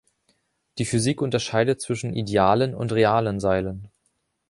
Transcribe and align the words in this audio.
Die 0.79 0.85
Physik 0.85 1.21
unterscheidet 1.21 1.79
zwischen 1.79 2.15
„idealen“ 2.15 2.73
und 2.73 2.91
„realen“ 2.91 3.39
Seilen. 3.39 3.91